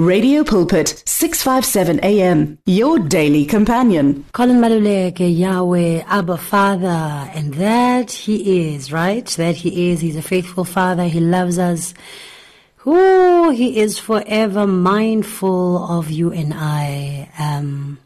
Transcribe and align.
Radio 0.00 0.42
Pulpit, 0.44 1.02
657 1.04 2.00
AM, 2.00 2.56
your 2.64 2.98
daily 2.98 3.44
companion. 3.44 4.24
Colin 4.32 4.56
Maluleke, 4.56 5.38
Yahweh, 5.38 6.02
Abba 6.06 6.38
Father, 6.38 7.30
and 7.34 7.52
that 7.54 8.10
He 8.10 8.72
is, 8.72 8.90
right? 8.90 9.26
That 9.26 9.56
He 9.56 9.90
is. 9.90 10.00
He's 10.00 10.16
a 10.16 10.22
faithful 10.22 10.64
Father. 10.64 11.04
He 11.04 11.20
loves 11.20 11.58
us. 11.58 11.92
Who 12.76 13.50
He 13.50 13.78
is 13.78 13.98
forever 13.98 14.66
mindful 14.66 15.84
of 15.84 16.10
you 16.10 16.32
and 16.32 16.54
I. 16.56 17.28
Um, 17.38 17.98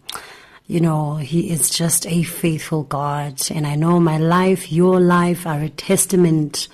you 0.67 0.81
know, 0.81 1.15
He 1.15 1.49
is 1.49 1.71
just 1.71 2.09
a 2.09 2.25
faithful 2.25 2.83
God. 2.83 3.41
And 3.53 3.69
I 3.69 3.77
know 3.77 4.01
my 4.01 4.19
life, 4.19 4.73
your 4.73 4.99
life 4.99 5.47
are 5.47 5.61
a 5.61 5.69
testament 5.69 6.67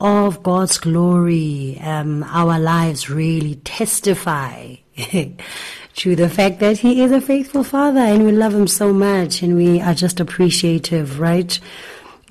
of 0.00 0.42
God's 0.42 0.78
glory, 0.78 1.78
um, 1.80 2.22
our 2.24 2.58
lives 2.58 3.08
really 3.08 3.56
testify 3.56 4.76
to 5.94 6.16
the 6.16 6.28
fact 6.28 6.60
that 6.60 6.78
He 6.78 7.02
is 7.02 7.12
a 7.12 7.20
faithful 7.20 7.64
Father 7.64 8.00
and 8.00 8.24
we 8.24 8.32
love 8.32 8.54
Him 8.54 8.66
so 8.66 8.92
much 8.92 9.42
and 9.42 9.56
we 9.56 9.80
are 9.80 9.94
just 9.94 10.20
appreciative, 10.20 11.18
right? 11.18 11.58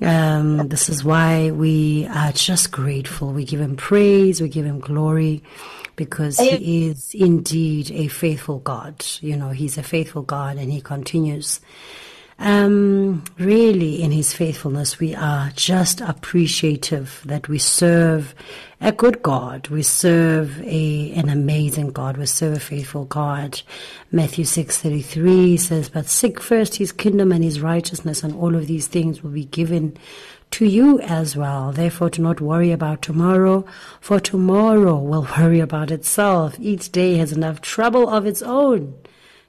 Um, 0.00 0.68
this 0.68 0.88
is 0.88 1.02
why 1.02 1.50
we 1.50 2.06
are 2.06 2.32
just 2.32 2.70
grateful. 2.70 3.32
We 3.32 3.44
give 3.44 3.60
Him 3.60 3.76
praise, 3.76 4.40
we 4.40 4.48
give 4.48 4.66
Him 4.66 4.78
glory 4.78 5.42
because 5.96 6.38
He 6.38 6.86
is 6.88 7.14
indeed 7.14 7.90
a 7.90 8.08
faithful 8.08 8.58
God. 8.60 9.04
You 9.20 9.36
know, 9.36 9.50
He's 9.50 9.78
a 9.78 9.82
faithful 9.82 10.22
God 10.22 10.58
and 10.58 10.70
He 10.70 10.80
continues 10.80 11.60
um, 12.38 13.24
really, 13.38 14.02
in 14.02 14.12
His 14.12 14.34
faithfulness, 14.34 14.98
we 14.98 15.14
are 15.14 15.50
just 15.54 16.02
appreciative 16.02 17.22
that 17.24 17.48
we 17.48 17.58
serve 17.58 18.34
a 18.78 18.92
good 18.92 19.22
God. 19.22 19.68
We 19.68 19.82
serve 19.82 20.60
a 20.62 21.12
an 21.12 21.30
amazing 21.30 21.92
God. 21.92 22.18
We 22.18 22.26
serve 22.26 22.58
a 22.58 22.60
faithful 22.60 23.06
God. 23.06 23.62
Matthew 24.12 24.44
six 24.44 24.76
thirty 24.78 25.00
three 25.00 25.56
says, 25.56 25.88
"But 25.88 26.08
seek 26.08 26.38
first 26.40 26.76
His 26.76 26.92
kingdom 26.92 27.32
and 27.32 27.42
His 27.42 27.62
righteousness, 27.62 28.22
and 28.22 28.34
all 28.34 28.54
of 28.54 28.66
these 28.66 28.86
things 28.86 29.22
will 29.22 29.30
be 29.30 29.46
given." 29.46 29.96
to 30.48 30.64
you 30.64 31.00
as 31.00 31.36
well. 31.36 31.72
Therefore, 31.72 32.08
do 32.08 32.22
not 32.22 32.40
worry 32.40 32.70
about 32.70 33.02
tomorrow, 33.02 33.64
for 34.00 34.20
tomorrow 34.20 34.96
will 34.96 35.26
worry 35.38 35.58
about 35.58 35.90
itself. 35.90 36.56
Each 36.60 36.90
day 36.92 37.16
has 37.16 37.32
enough 37.32 37.60
trouble 37.60 38.08
of 38.08 38.26
its 38.26 38.42
own. 38.42 38.94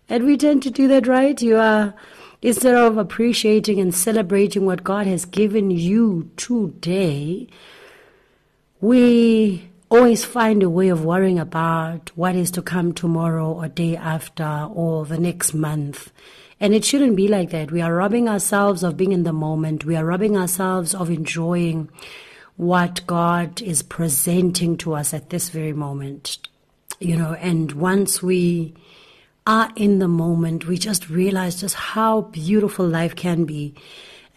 And 0.10 0.26
we 0.26 0.38
tend 0.38 0.64
to 0.64 0.72
do 0.72 0.88
that, 0.88 1.06
right? 1.06 1.40
You 1.40 1.58
are 1.58 1.94
Instead 2.48 2.76
of 2.76 2.98
appreciating 2.98 3.78
and 3.78 3.94
celebrating 3.94 4.66
what 4.66 4.82
God 4.82 5.06
has 5.06 5.26
given 5.26 5.70
you 5.70 6.32
today, 6.38 7.46
we 8.80 9.70
always 9.92 10.24
find 10.24 10.64
a 10.64 10.70
way 10.70 10.88
of 10.88 11.04
worrying 11.04 11.40
about 11.40 12.10
what 12.16 12.38
is 12.38 12.50
to 12.52 12.62
come 12.62 12.94
tomorrow 12.94 13.52
or 13.52 13.68
day 13.68 13.98
after 13.98 14.70
or 14.74 15.06
the 15.06 15.18
next 15.18 15.54
month. 15.54 16.10
And 16.58 16.74
it 16.74 16.86
shouldn't 16.86 17.18
be 17.18 17.28
like 17.28 17.50
that. 17.50 17.70
We 17.70 17.82
are 17.82 17.94
robbing 17.94 18.30
ourselves 18.30 18.82
of 18.82 18.96
being 18.96 19.12
in 19.12 19.24
the 19.24 19.34
moment. 19.34 19.84
We 19.84 19.98
are 19.98 20.06
robbing 20.06 20.38
ourselves 20.38 20.96
of 20.96 21.10
enjoying 21.10 21.90
what 22.56 23.06
God 23.06 23.62
is 23.62 23.84
presenting 23.84 24.78
to 24.78 24.94
us 24.94 25.14
at 25.14 25.32
this 25.32 25.50
very 25.50 25.74
moment. 25.74 26.38
You 27.02 27.18
know, 27.18 27.34
and 27.34 27.74
once 27.74 28.24
we 28.24 28.74
are 29.48 29.72
in 29.76 30.00
the 30.00 30.08
moment, 30.08 30.68
we 30.68 30.78
just 30.78 31.10
realize 31.10 31.62
just 31.62 31.76
how 31.76 32.22
beautiful 32.22 32.86
life 32.86 33.16
can 33.16 33.46
be. 33.46 33.74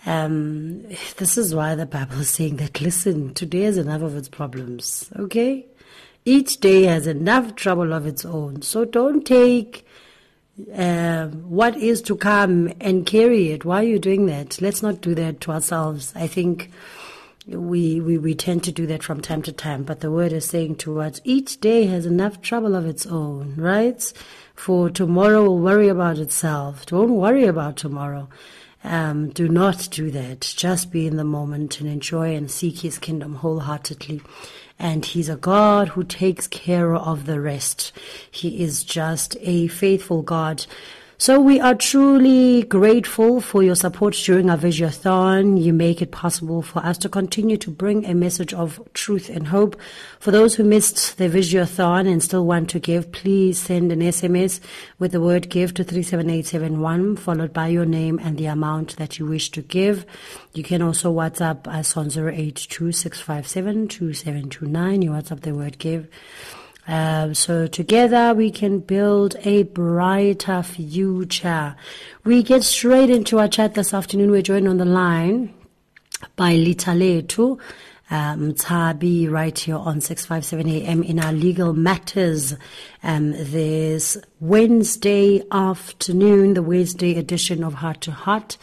Um, 0.06 0.82
this 1.18 1.36
is 1.36 1.54
why 1.54 1.74
the 1.74 1.84
Bible 1.84 2.20
is 2.20 2.30
saying 2.30 2.56
that, 2.56 2.80
listen, 2.80 3.34
today 3.34 3.62
has 3.62 3.76
enough 3.76 4.02
of 4.02 4.16
its 4.16 4.28
problems, 4.28 5.10
okay? 5.18 5.66
Each 6.24 6.58
day 6.58 6.84
has 6.84 7.06
enough 7.06 7.56
trouble 7.56 7.92
of 7.92 8.06
its 8.06 8.24
own. 8.24 8.62
So 8.62 8.84
don't 8.84 9.26
take 9.26 9.84
uh, 10.74 11.26
what 11.26 11.76
is 11.76 12.02
to 12.02 12.16
come 12.16 12.72
and 12.80 13.04
carry 13.04 13.50
it. 13.50 13.64
Why 13.64 13.80
are 13.80 13.88
you 13.88 13.98
doing 13.98 14.26
that? 14.26 14.60
Let's 14.62 14.82
not 14.82 15.00
do 15.00 15.14
that 15.16 15.40
to 15.42 15.52
ourselves. 15.52 16.12
I 16.14 16.28
think 16.28 16.70
we, 17.46 18.00
we, 18.00 18.16
we 18.16 18.34
tend 18.34 18.62
to 18.64 18.72
do 18.72 18.86
that 18.86 19.02
from 19.02 19.20
time 19.20 19.42
to 19.42 19.52
time, 19.52 19.82
but 19.82 20.00
the 20.00 20.10
word 20.10 20.32
is 20.32 20.46
saying 20.46 20.76
to 20.76 21.00
us, 21.00 21.20
each 21.24 21.60
day 21.60 21.86
has 21.86 22.06
enough 22.06 22.40
trouble 22.42 22.74
of 22.74 22.86
its 22.86 23.06
own, 23.06 23.54
right? 23.56 24.12
For 24.60 24.90
tomorrow 24.90 25.42
will 25.42 25.58
worry 25.58 25.88
about 25.88 26.18
itself. 26.18 26.84
Don't 26.84 27.16
worry 27.16 27.46
about 27.46 27.78
tomorrow. 27.78 28.28
Um, 28.84 29.30
do 29.30 29.48
not 29.48 29.88
do 29.90 30.10
that. 30.10 30.42
Just 30.54 30.92
be 30.92 31.06
in 31.06 31.16
the 31.16 31.24
moment 31.24 31.80
and 31.80 31.88
enjoy 31.88 32.36
and 32.36 32.50
seek 32.50 32.80
His 32.80 32.98
kingdom 32.98 33.36
wholeheartedly. 33.36 34.20
And 34.78 35.06
He's 35.06 35.30
a 35.30 35.36
God 35.36 35.88
who 35.88 36.04
takes 36.04 36.46
care 36.46 36.94
of 36.94 37.24
the 37.24 37.40
rest. 37.40 37.92
He 38.30 38.62
is 38.62 38.84
just 38.84 39.34
a 39.40 39.68
faithful 39.68 40.20
God 40.20 40.66
so 41.20 41.38
we 41.38 41.60
are 41.60 41.74
truly 41.74 42.62
grateful 42.62 43.42
for 43.42 43.62
your 43.62 43.74
support 43.74 44.14
during 44.14 44.48
our 44.48 44.56
Visiothon. 44.56 45.62
You 45.62 45.74
make 45.74 46.00
it 46.00 46.12
possible 46.12 46.62
for 46.62 46.78
us 46.78 46.96
to 46.96 47.10
continue 47.10 47.58
to 47.58 47.70
bring 47.70 48.06
a 48.06 48.14
message 48.14 48.54
of 48.54 48.80
truth 48.94 49.28
and 49.28 49.48
hope. 49.48 49.78
For 50.18 50.30
those 50.30 50.54
who 50.54 50.64
missed 50.64 51.18
the 51.18 51.28
Visiothon 51.28 52.10
and 52.10 52.22
still 52.22 52.46
want 52.46 52.70
to 52.70 52.78
give, 52.78 53.12
please 53.12 53.58
send 53.58 53.92
an 53.92 54.00
SMS 54.00 54.60
with 54.98 55.12
the 55.12 55.20
word 55.20 55.50
give 55.50 55.74
to 55.74 55.84
37871 55.84 57.16
followed 57.16 57.52
by 57.52 57.68
your 57.68 57.84
name 57.84 58.18
and 58.22 58.38
the 58.38 58.46
amount 58.46 58.96
that 58.96 59.18
you 59.18 59.26
wish 59.26 59.50
to 59.50 59.60
give. 59.60 60.06
You 60.54 60.62
can 60.62 60.80
also 60.80 61.12
WhatsApp 61.12 61.66
us 61.66 61.98
on 61.98 62.06
082 62.06 62.86
You 62.86 62.92
WhatsApp 65.10 65.40
the 65.42 65.54
word 65.54 65.76
give. 65.76 66.08
Um, 66.90 67.34
so 67.34 67.68
together 67.68 68.34
we 68.34 68.50
can 68.50 68.80
build 68.80 69.36
a 69.44 69.62
brighter 69.62 70.60
future. 70.64 71.76
We 72.24 72.42
get 72.42 72.64
straight 72.64 73.10
into 73.10 73.38
our 73.38 73.46
chat 73.46 73.74
this 73.74 73.94
afternoon. 73.94 74.32
We're 74.32 74.42
joined 74.42 74.66
on 74.66 74.78
the 74.78 74.84
line 74.84 75.54
by 76.34 76.54
Lithaletho 76.56 77.60
um, 78.10 78.54
Tabi 78.54 79.28
right 79.28 79.56
here 79.56 79.76
on 79.76 80.00
657 80.00 80.68
AM 80.68 81.02
in 81.02 81.18
our 81.18 81.32
legal 81.32 81.72
matters 81.72 82.54
um, 83.02 83.30
this 83.32 84.16
Wednesday 84.40 85.42
afternoon, 85.52 86.54
the 86.54 86.62
Wednesday 86.62 87.16
edition 87.16 87.62
of 87.62 87.74
Heart 87.74 88.00
to 88.02 88.12
Heart. 88.12 88.58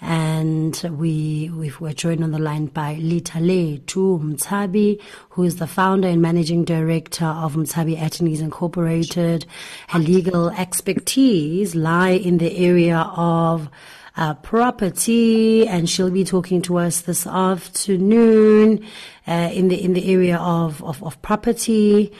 And 0.00 0.76
we, 0.98 1.50
we 1.54 1.72
were 1.78 1.92
joined 1.92 2.24
on 2.24 2.30
the 2.30 2.38
line 2.38 2.66
by 2.66 2.96
Litale 2.96 3.84
Tu 3.86 4.18
Mtabi, 4.18 5.00
who 5.30 5.42
is 5.44 5.56
the 5.56 5.66
founder 5.66 6.08
and 6.08 6.22
managing 6.22 6.64
director 6.64 7.26
of 7.26 7.54
Mtshabi 7.54 8.02
Attorneys 8.02 8.40
Incorporated. 8.40 9.46
Her 9.88 9.98
legal 9.98 10.50
expertise 10.50 11.74
lie 11.74 12.10
in 12.10 12.38
the 12.38 12.56
area 12.56 12.98
of 13.16 13.68
uh, 14.16 14.34
property, 14.34 15.66
and 15.68 15.88
she'll 15.88 16.10
be 16.10 16.24
talking 16.24 16.62
to 16.62 16.78
us 16.78 17.02
this 17.02 17.26
afternoon 17.26 18.84
uh, 19.26 19.50
in 19.52 19.68
the 19.68 19.82
in 19.82 19.92
the 19.92 20.12
area 20.12 20.38
of 20.38 20.82
of, 20.82 21.02
of 21.02 21.20
property 21.22 22.12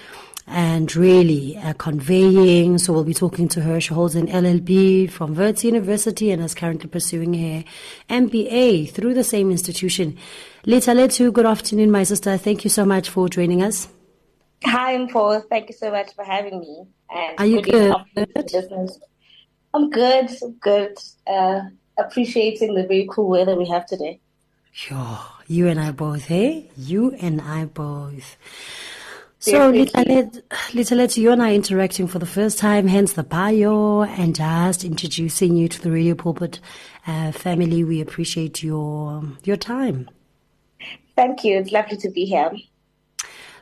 and 0.47 0.95
really 0.95 1.57
uh, 1.57 1.73
conveyancing. 1.75 2.79
So 2.79 2.93
we'll 2.93 3.05
be 3.05 3.15
talking 3.15 3.49
to 3.49 3.63
her. 3.63 3.81
She 3.81 3.95
holds 3.95 4.15
an 4.15 4.29
LLB 4.29 5.11
from 5.11 5.35
Wits 5.35 5.65
University 5.65 6.31
and 6.31 6.43
is 6.43 6.55
currently 6.55 6.89
pursuing 6.89 7.35
her 7.35 7.65
MBA 8.09 8.91
through 8.91 9.15
the 9.15 9.25
same 9.25 9.51
institution. 9.51 10.17
Lithaletho, 10.65 11.33
good 11.33 11.47
afternoon, 11.47 11.91
my 11.91 12.05
sister. 12.05 12.37
Thank 12.37 12.65
you 12.65 12.71
so 12.71 12.85
much 12.85 13.09
for 13.09 13.29
joining 13.29 13.63
us. 13.63 13.89
Hi, 14.65 14.97
Mpho. 14.97 15.43
Thank 15.49 15.69
you 15.69 15.75
so 15.75 15.91
much 15.91 16.15
for 16.15 16.25
having 16.25 16.61
me. 16.61 16.85
And 17.11 17.39
Are 17.39 17.47
you 17.47 17.63
good? 17.63 17.95
I'm 19.75 19.91
good. 19.91 20.31
I'm 20.43 20.53
good. 20.61 20.99
Uh, 21.27 21.61
appreciating 21.99 22.75
the 22.75 22.87
very 22.87 23.09
cool 23.11 23.29
weather 23.29 23.57
we 23.57 23.67
have 23.69 23.87
today. 23.87 24.21
Sure. 24.73 25.19
You 25.47 25.69
and 25.69 25.81
I 25.81 25.91
both, 25.93 26.25
hey? 26.25 26.71
You 26.77 27.13
and 27.21 27.41
I 27.41 27.65
both. 27.65 28.37
So, 29.39 29.71
Lithaletho, 29.71 31.17
you 31.19 31.31
and 31.31 31.43
I 31.43 31.55
interacting 31.55 32.09
for 32.09 32.19
the 32.19 32.27
first 32.27 32.59
time, 32.59 32.89
hence 32.89 33.13
the 33.13 33.23
bio, 33.23 34.03
and 34.03 34.35
just 34.35 34.83
introducing 34.83 35.55
you 35.57 35.69
to 35.69 35.81
the 35.81 35.91
Radio 35.91 36.15
Pulpit 36.15 36.59
uh, 37.07 37.33
family. 37.33 37.85
We 37.85 38.01
appreciate 38.01 38.63
your 38.63 39.23
your 39.45 39.57
time. 39.57 40.11
Thank 41.15 41.45
you. 41.45 41.59
It's 41.59 41.71
lovely 41.71 41.97
to 41.99 42.11
be 42.11 42.25
here. 42.25 42.51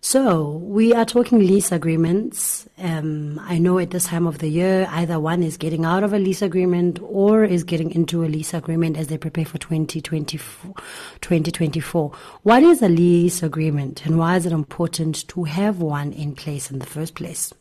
So 0.04 0.58
we 0.58 0.92
are 0.92 1.06
talking 1.06 1.38
lease 1.38 1.72
agreements. 1.72 2.68
Um, 2.76 3.40
I 3.42 3.56
know 3.58 3.78
at 3.78 3.90
this 3.90 4.04
time 4.04 4.26
of 4.26 4.36
the 4.36 4.48
year, 4.48 4.86
either 4.90 5.18
one 5.18 5.42
is 5.42 5.56
getting 5.56 5.86
out 5.86 6.04
of 6.04 6.12
a 6.12 6.18
lease 6.18 6.42
agreement 6.42 6.98
or 7.02 7.42
is 7.42 7.64
getting 7.64 7.90
into 7.90 8.22
a 8.22 8.26
lease 8.26 8.52
agreement 8.52 8.98
as 8.98 9.06
they 9.06 9.16
prepare 9.16 9.46
for 9.46 9.56
2024. 9.56 10.74
2024. 11.22 12.12
What 12.42 12.62
is 12.62 12.82
a 12.82 12.88
lease 12.90 13.42
agreement 13.42 14.04
and 14.04 14.18
why 14.18 14.36
is 14.36 14.44
it 14.44 14.52
important 14.52 15.26
to 15.28 15.44
have 15.44 15.78
one 15.78 16.12
in 16.12 16.34
place 16.34 16.70
in 16.70 16.80
the 16.80 16.86
first 16.86 17.14
place? 17.14 17.54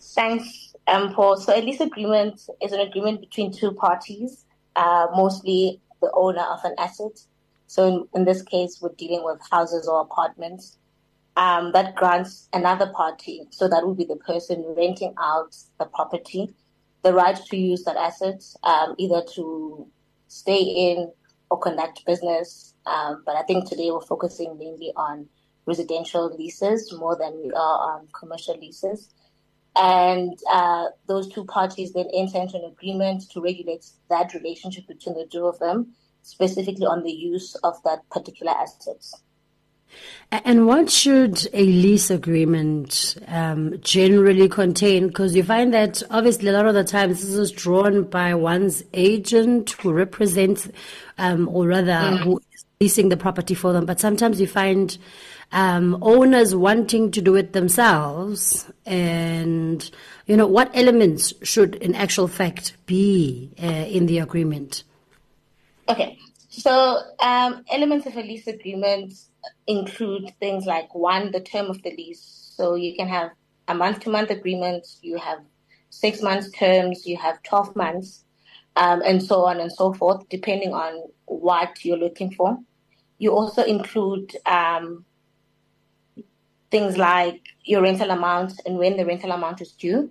Thanks, 0.00 0.74
um, 0.88 1.14
Mpho. 1.14 1.38
So 1.38 1.56
a 1.56 1.62
lease 1.62 1.80
agreement 1.80 2.40
is 2.60 2.72
an 2.72 2.80
agreement 2.80 3.20
between 3.20 3.52
two 3.52 3.70
parties, 3.70 4.46
uh, 4.74 5.06
mostly 5.14 5.80
the 6.02 6.10
owner 6.12 6.42
of 6.42 6.64
an 6.64 6.74
asset. 6.76 7.20
So 7.68 7.86
in, 7.86 8.08
in 8.16 8.24
this 8.24 8.42
case, 8.42 8.80
we're 8.82 8.94
dealing 8.98 9.22
with 9.24 9.38
houses 9.48 9.86
or 9.86 10.00
apartments 10.00 10.76
um, 11.36 11.72
that 11.72 11.94
grants 11.94 12.48
another 12.52 12.90
party, 12.94 13.42
so 13.50 13.68
that 13.68 13.86
would 13.86 13.96
be 13.96 14.04
the 14.04 14.16
person 14.16 14.64
renting 14.76 15.14
out 15.18 15.56
the 15.78 15.86
property, 15.86 16.52
the 17.02 17.14
right 17.14 17.36
to 17.36 17.56
use 17.56 17.84
that 17.84 17.96
asset, 17.96 18.42
um, 18.62 18.94
either 18.98 19.22
to 19.34 19.86
stay 20.28 20.60
in 20.60 21.10
or 21.50 21.58
conduct 21.58 22.04
business. 22.06 22.74
Um, 22.86 23.22
but 23.24 23.36
I 23.36 23.42
think 23.42 23.68
today 23.68 23.90
we're 23.90 24.00
focusing 24.00 24.58
mainly 24.58 24.92
on 24.96 25.28
residential 25.66 26.34
leases 26.36 26.92
more 26.92 27.16
than 27.16 27.40
we 27.42 27.50
are 27.52 27.96
on 27.96 28.08
commercial 28.18 28.58
leases. 28.58 29.10
And 29.76 30.36
uh, 30.50 30.86
those 31.06 31.28
two 31.28 31.44
parties 31.44 31.92
then 31.92 32.08
enter 32.12 32.38
into 32.38 32.56
an 32.56 32.64
agreement 32.64 33.30
to 33.30 33.40
regulate 33.40 33.86
that 34.08 34.34
relationship 34.34 34.88
between 34.88 35.16
the 35.16 35.26
two 35.26 35.46
of 35.46 35.58
them, 35.58 35.94
specifically 36.22 36.86
on 36.86 37.02
the 37.04 37.12
use 37.12 37.54
of 37.62 37.80
that 37.84 38.08
particular 38.10 38.52
asset. 38.52 39.04
And 40.32 40.66
what 40.66 40.90
should 40.90 41.48
a 41.52 41.64
lease 41.64 42.08
agreement 42.08 43.16
um, 43.26 43.80
generally 43.80 44.48
contain? 44.48 45.08
Because 45.08 45.34
you 45.34 45.42
find 45.42 45.74
that 45.74 46.04
obviously 46.08 46.48
a 46.48 46.52
lot 46.52 46.66
of 46.66 46.74
the 46.74 46.84
times 46.84 47.20
this 47.20 47.34
is 47.34 47.50
drawn 47.50 48.04
by 48.04 48.34
one's 48.34 48.84
agent 48.94 49.70
who 49.72 49.92
represents, 49.92 50.68
um, 51.18 51.48
or 51.48 51.66
rather, 51.66 51.92
mm. 51.92 52.18
who 52.20 52.40
is 52.52 52.64
leasing 52.80 53.08
the 53.08 53.16
property 53.16 53.54
for 53.54 53.72
them. 53.72 53.86
But 53.86 53.98
sometimes 53.98 54.40
you 54.40 54.46
find 54.46 54.96
um, 55.50 55.98
owners 56.00 56.54
wanting 56.54 57.10
to 57.10 57.20
do 57.20 57.34
it 57.34 57.52
themselves. 57.52 58.70
And, 58.86 59.90
you 60.26 60.36
know, 60.36 60.46
what 60.46 60.70
elements 60.74 61.34
should 61.42 61.74
in 61.74 61.96
actual 61.96 62.28
fact 62.28 62.76
be 62.86 63.50
uh, 63.60 63.66
in 63.66 64.06
the 64.06 64.20
agreement? 64.20 64.84
Okay. 65.88 66.18
So, 66.50 67.00
um, 67.20 67.64
elements 67.70 68.06
of 68.06 68.16
a 68.16 68.22
lease 68.22 68.46
agreement 68.46 69.14
include 69.66 70.32
things 70.40 70.66
like 70.66 70.94
one, 70.94 71.30
the 71.32 71.40
term 71.40 71.66
of 71.66 71.82
the 71.82 71.90
lease. 71.90 72.52
So 72.56 72.74
you 72.74 72.94
can 72.94 73.08
have 73.08 73.30
a 73.68 73.74
month 73.74 74.00
to 74.00 74.10
month 74.10 74.30
agreement, 74.30 74.86
you 75.02 75.18
have 75.18 75.38
six 75.90 76.22
months 76.22 76.50
terms, 76.50 77.06
you 77.06 77.16
have 77.16 77.42
12 77.42 77.76
months, 77.76 78.24
um, 78.76 79.02
and 79.04 79.22
so 79.22 79.44
on 79.44 79.60
and 79.60 79.72
so 79.72 79.92
forth, 79.92 80.28
depending 80.28 80.72
on 80.72 81.08
what 81.26 81.84
you're 81.84 81.96
looking 81.96 82.32
for. 82.32 82.58
You 83.18 83.32
also 83.32 83.62
include 83.62 84.36
um, 84.46 85.04
things 86.70 86.96
like 86.96 87.42
your 87.64 87.82
rental 87.82 88.10
amount 88.10 88.60
and 88.64 88.78
when 88.78 88.96
the 88.96 89.04
rental 89.04 89.32
amount 89.32 89.60
is 89.60 89.72
due. 89.72 90.10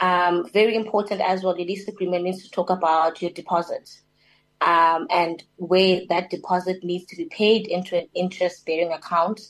Um, 0.00 0.48
very 0.52 0.76
important 0.76 1.22
as 1.22 1.42
well, 1.42 1.54
the 1.54 1.64
lease 1.64 1.88
agreement 1.88 2.24
needs 2.24 2.42
to 2.42 2.50
talk 2.50 2.68
about 2.68 3.22
your 3.22 3.30
deposit 3.30 3.88
um, 4.60 5.06
and 5.10 5.42
where 5.56 6.02
that 6.08 6.30
deposit 6.30 6.82
needs 6.82 7.06
to 7.06 7.16
be 7.16 7.26
paid 7.26 7.66
into 7.66 7.96
an 7.96 8.08
interest 8.14 8.64
bearing 8.66 8.92
account. 8.92 9.40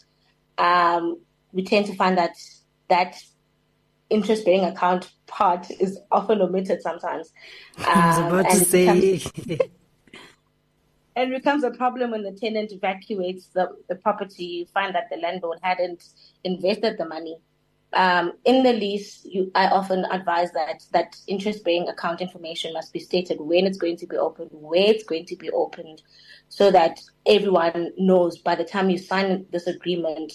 Um, 0.58 1.20
we 1.52 1.64
tend 1.64 1.86
to 1.86 1.94
find 1.94 2.18
that 2.18 2.36
that 2.88 3.16
interest 4.10 4.44
bearing 4.44 4.64
account 4.64 5.12
part 5.26 5.70
is 5.80 5.98
often 6.10 6.40
omitted 6.40 6.82
sometimes. 6.82 7.32
Um, 7.78 7.84
I 7.86 8.08
was 8.08 8.18
about 8.18 8.50
to 8.50 8.64
say. 8.64 9.20
Becomes, 9.20 9.32
and 11.16 11.30
becomes 11.30 11.64
a 11.64 11.70
problem 11.70 12.10
when 12.10 12.22
the 12.22 12.32
tenant 12.32 12.72
evacuates 12.72 13.48
the, 13.48 13.70
the 13.88 13.94
property. 13.94 14.44
You 14.44 14.66
find 14.66 14.94
that 14.94 15.08
the 15.10 15.16
landlord 15.16 15.58
hadn't 15.62 16.04
invested 16.44 16.98
the 16.98 17.06
money 17.06 17.38
um, 17.96 18.34
in 18.44 18.62
the 18.62 18.74
lease, 18.74 19.24
you, 19.24 19.50
I 19.54 19.68
often 19.68 20.04
advise 20.10 20.52
that 20.52 20.84
that 20.92 21.16
interest-bearing 21.26 21.88
account 21.88 22.20
information 22.20 22.74
must 22.74 22.92
be 22.92 23.00
stated 23.00 23.40
when 23.40 23.66
it's 23.66 23.78
going 23.78 23.96
to 23.96 24.06
be 24.06 24.16
opened, 24.16 24.50
where 24.52 24.90
it's 24.90 25.04
going 25.04 25.24
to 25.26 25.36
be 25.36 25.50
opened, 25.50 26.02
so 26.50 26.70
that 26.70 27.00
everyone 27.24 27.92
knows 27.96 28.38
by 28.38 28.54
the 28.54 28.64
time 28.64 28.90
you 28.90 28.98
sign 28.98 29.46
this 29.50 29.66
agreement, 29.66 30.34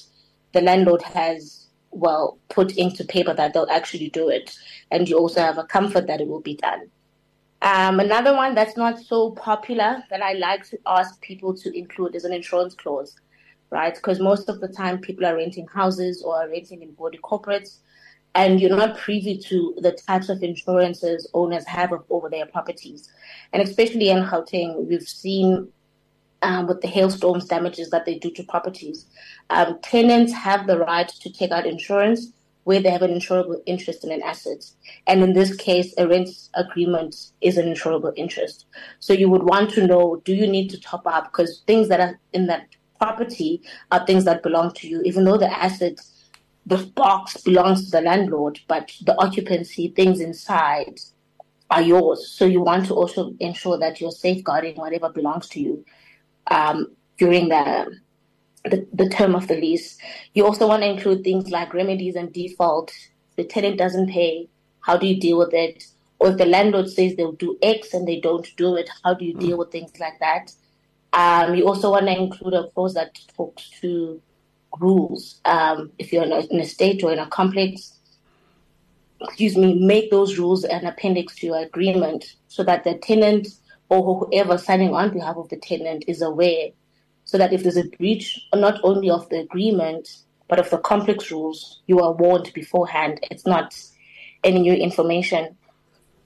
the 0.54 0.62
landlord 0.62 1.04
has 1.04 1.68
well 1.92 2.40
put 2.50 2.78
into 2.78 3.04
paper 3.06 3.34
that 3.34 3.54
they'll 3.54 3.70
actually 3.70 4.10
do 4.10 4.30
it, 4.30 4.58
and 4.90 5.08
you 5.08 5.18
also 5.18 5.40
have 5.40 5.60
a 5.60 5.64
comfort 5.64 6.08
that 6.08 6.20
it 6.20 6.28
will 6.28 6.42
be 6.42 6.56
done. 6.56 6.90
Um, 7.62 8.00
another 8.00 8.36
one 8.36 8.56
that's 8.56 8.76
not 8.76 9.00
so 9.00 9.32
popular 9.32 10.04
that 10.10 10.24
I 10.24 10.34
like 10.34 10.68
to 10.70 10.80
ask 10.88 11.22
people 11.22 11.56
to 11.58 11.78
include 11.78 12.16
is 12.16 12.26
an 12.26 12.34
insurance 12.34 12.74
clause 12.74 13.16
right? 13.72 13.96
Because 13.96 14.20
most 14.20 14.50
of 14.50 14.60
the 14.60 14.68
time 14.68 15.00
people 15.00 15.26
are 15.26 15.36
renting 15.36 15.68
houses 15.68 16.22
or 16.22 16.36
are 16.36 16.50
renting 16.50 16.82
in 16.82 16.92
body 16.92 17.18
corporates, 17.18 17.78
and 18.36 18.62
you're 18.62 18.76
not 18.76 18.98
privy 18.98 19.38
to 19.38 19.76
the 19.80 19.92
types 20.08 20.30
of 20.30 20.44
insurances 20.44 21.30
owners 21.34 21.66
have 21.66 21.92
over 22.10 22.30
their 22.30 22.46
properties. 22.46 23.10
And 23.52 23.62
especially 23.62 24.10
in 24.10 24.24
Gauteng, 24.24 24.86
we've 24.88 25.08
seen 25.08 25.68
um, 26.42 26.68
with 26.68 26.82
the 26.82 26.88
hailstorms 26.88 27.46
damages 27.46 27.90
that 27.90 28.06
they 28.06 28.18
do 28.18 28.32
to 28.32 28.44
properties. 28.44 29.06
Um, 29.50 29.80
tenants 29.82 30.34
have 30.34 30.68
the 30.68 30.80
right 30.80 31.08
to 31.08 31.32
take 31.32 31.52
out 31.52 31.66
insurance 31.66 32.32
where 32.64 32.82
they 32.82 32.90
have 32.90 33.02
an 33.02 33.12
insurable 33.12 33.62
interest 33.66 34.04
in 34.04 34.12
an 34.12 34.22
asset. 34.22 34.64
And 35.08 35.24
in 35.24 35.34
this 35.34 35.56
case, 35.56 35.94
a 35.98 36.08
rent 36.08 36.30
agreement 36.54 37.32
is 37.42 37.58
an 37.58 37.66
insurable 37.66 38.14
interest. 38.16 38.66
So 39.00 39.14
you 39.14 39.30
would 39.30 39.44
want 39.44 39.72
to 39.72 39.88
know, 39.88 40.22
do 40.26 40.34
you 40.34 40.48
need 40.48 40.70
to 40.70 40.80
top 40.80 41.06
up? 41.08 41.32
Because 41.32 41.64
things 41.66 41.90
that 41.90 42.00
are 42.00 42.20
in 42.34 42.48
that 42.48 42.68
property 43.02 43.62
are 43.92 44.06
things 44.06 44.26
that 44.26 44.44
belong 44.44 44.72
to 44.74 44.88
you, 44.88 45.02
even 45.04 45.24
though 45.24 45.38
the 45.38 45.52
asset, 45.52 46.00
the 46.68 46.78
box 46.96 47.42
belongs 47.42 47.86
to 47.86 47.92
the 47.92 48.02
landlord, 48.02 48.60
but 48.68 48.92
the 49.06 49.16
occupancy, 49.18 49.88
things 49.90 50.20
inside 50.20 51.00
are 51.72 51.82
yours. 51.82 52.32
So 52.32 52.46
you 52.46 52.62
want 52.62 52.86
to 52.88 52.94
also 52.94 53.34
ensure 53.40 53.80
that 53.80 54.00
you're 54.00 54.12
safeguarding 54.12 54.76
whatever 54.76 55.10
belongs 55.10 55.50
to 55.50 55.60
you 55.60 55.86
um, 56.52 56.96
during 57.18 57.50
the, 57.50 57.98
the, 58.66 58.88
the 58.94 59.10
term 59.10 59.34
of 59.34 59.48
the 59.48 59.56
lease. 59.56 59.98
You 60.36 60.46
also 60.46 60.68
want 60.68 60.84
to 60.84 60.90
include 60.90 61.24
things 61.24 61.50
like 61.50 61.74
remedies 61.74 62.16
and 62.16 62.32
default. 62.32 62.92
The 63.36 63.46
tenant 63.46 63.78
doesn't 63.80 64.10
pay. 64.10 64.48
How 64.82 64.98
do 64.98 65.08
you 65.08 65.20
deal 65.20 65.40
with 65.40 65.54
it? 65.54 65.86
Or 66.20 66.30
if 66.30 66.38
the 66.38 66.46
landlord 66.46 66.88
says 66.88 67.16
they'll 67.16 67.32
do 67.32 67.58
X 67.64 67.96
and 67.96 68.08
they 68.08 68.20
don't 68.20 68.48
do 68.58 68.76
it, 68.76 68.88
how 69.04 69.16
do 69.16 69.26
you 69.26 69.34
deal 69.34 69.58
with 69.58 69.72
things 69.72 69.92
like 70.00 70.20
that? 70.20 70.52
Um, 71.14 71.56
you 71.56 71.68
also 71.68 71.92
want 71.92 72.06
to 72.08 72.18
include 72.18 72.54
a 72.54 72.68
clause 72.70 72.94
that 72.94 73.20
talks 73.36 73.70
to 73.82 74.22
rules. 74.80 75.42
Um, 75.46 75.92
if 76.00 76.14
you're 76.14 76.24
in 76.24 76.32
a, 76.32 76.40
in 76.46 76.60
a 76.60 76.66
state 76.66 77.04
or 77.04 77.12
in 77.12 77.20
a 77.20 77.28
complex, 77.28 77.98
excuse 79.22 79.58
me, 79.58 79.86
make 79.86 80.10
those 80.10 80.38
rules 80.38 80.64
an 80.64 80.86
appendix 80.86 81.36
to 81.38 81.48
your 81.48 81.60
agreement 81.60 82.36
so 82.48 82.64
that 82.64 82.84
the 82.84 82.96
tenant 82.96 83.48
or 83.90 84.26
whoever 84.26 84.58
signing 84.58 84.94
on 84.94 85.12
behalf 85.12 85.36
of 85.36 85.50
the 85.50 85.58
tenant 85.58 86.06
is 86.08 86.22
aware 86.22 86.70
so 87.26 87.38
that 87.38 87.54
if 87.54 87.64
there's 87.64 87.78
a 87.78 87.88
breach 87.98 88.48
not 88.54 88.80
only 88.84 89.10
of 89.10 89.28
the 89.30 89.40
agreement 89.40 90.24
but 90.48 90.60
of 90.60 90.70
the 90.70 90.78
complex 90.80 91.32
rules, 91.32 91.82
you 91.88 92.00
are 92.02 92.12
warned 92.12 92.52
beforehand. 92.54 93.20
It's 93.32 93.46
not 93.46 93.74
any 94.44 94.60
new 94.60 94.74
information. 94.74 95.56